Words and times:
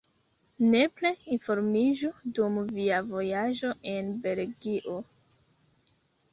Nepre 0.69 1.11
informiĝu 1.35 2.09
dum 2.39 2.57
via 2.79 3.03
vojaĝo 3.13 3.77
en 3.95 4.11
Belgio! 4.27 4.99